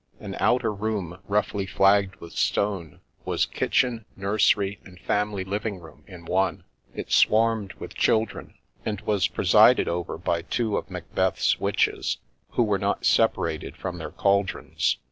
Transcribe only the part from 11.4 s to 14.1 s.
witches, who were not separated from their